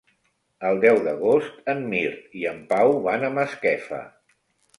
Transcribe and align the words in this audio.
El 0.69 0.79
deu 0.85 0.95
d'agost 1.07 1.59
en 1.73 1.83
Mirt 1.91 2.33
i 2.41 2.47
en 2.53 2.59
Pau 2.73 2.95
van 3.09 3.29
a 3.29 3.31
Masquefa. 3.37 4.03